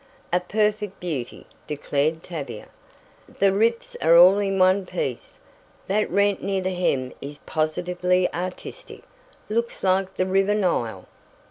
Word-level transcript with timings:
"A 0.33 0.39
perfect 0.39 0.99
beauty!" 0.99 1.45
declared 1.67 2.23
Tavia. 2.23 2.69
"The 3.37 3.53
rips 3.53 3.95
are 4.01 4.17
all 4.17 4.39
in 4.39 4.57
one 4.57 4.83
piece. 4.87 5.37
That 5.85 6.09
rent 6.09 6.41
near 6.41 6.59
the 6.63 6.73
hem 6.73 7.13
is 7.21 7.37
positively 7.45 8.27
artistic 8.33 9.03
looks 9.47 9.83
like 9.83 10.15
the 10.15 10.25
river 10.25 10.55
Nile!" 10.55 11.05